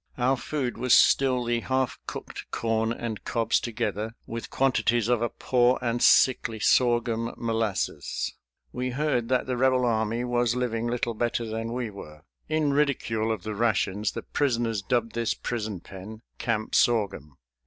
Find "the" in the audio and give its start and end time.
1.43-1.59, 9.45-9.57, 13.43-13.53, 14.13-14.23